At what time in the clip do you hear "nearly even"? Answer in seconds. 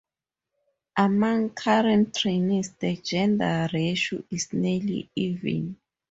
4.51-5.77